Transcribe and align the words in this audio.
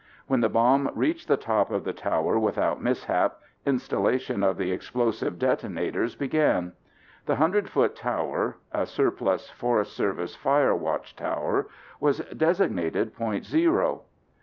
When 0.25 0.39
the 0.41 0.49
bomb 0.49 0.89
reached 0.95 1.27
the 1.27 1.37
top 1.37 1.69
of 1.69 1.83
the 1.83 1.93
tower 1.93 2.39
without 2.39 2.81
mishap, 2.81 3.37
installation 3.67 4.41
of 4.41 4.57
the 4.57 4.71
explosive 4.71 5.37
detonators 5.37 6.15
began. 6.15 6.71
The 7.27 7.33
100 7.33 7.69
foot 7.69 7.95
tower 7.95 8.57
(a 8.71 8.87
surplus 8.87 9.51
Forest 9.51 9.93
Service 9.95 10.35
fire 10.35 10.73
watch 10.73 11.15
tower) 11.15 11.67
was 11.99 12.17
designated 12.35 13.13
Point 13.13 13.45
Zero. 13.45 14.01